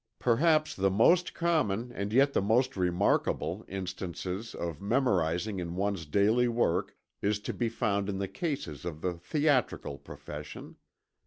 Perhaps 0.17 0.75
the 0.75 0.89
most 0.89 1.35
common, 1.35 1.91
and 1.91 2.11
yet 2.11 2.33
the 2.33 2.41
most 2.41 2.75
remarkable, 2.75 3.63
instances 3.67 4.55
of 4.55 4.81
memorizing 4.81 5.59
in 5.59 5.75
one's 5.75 6.07
daily 6.07 6.47
work 6.47 6.97
is 7.21 7.39
to 7.41 7.53
be 7.53 7.69
found 7.69 8.09
in 8.09 8.17
the 8.17 8.27
cases 8.27 8.83
of 8.83 9.01
the 9.01 9.13
theatrical 9.13 9.99
profession. 9.99 10.77